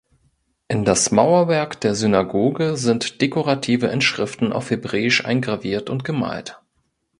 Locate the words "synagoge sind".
1.93-3.21